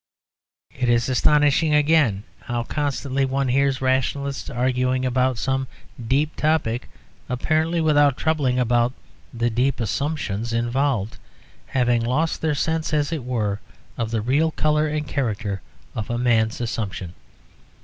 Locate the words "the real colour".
14.09-14.87